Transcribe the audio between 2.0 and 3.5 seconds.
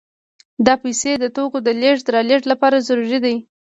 رالېږد لپاره ضروري دي